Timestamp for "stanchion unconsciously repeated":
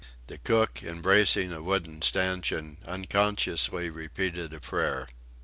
2.01-4.51